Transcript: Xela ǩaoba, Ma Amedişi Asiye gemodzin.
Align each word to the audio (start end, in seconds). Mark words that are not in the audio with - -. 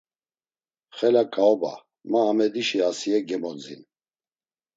Xela 0.97 1.23
ǩaoba, 1.33 1.73
Ma 2.11 2.19
Amedişi 2.29 2.79
Asiye 2.89 3.19
gemodzin. 3.27 3.81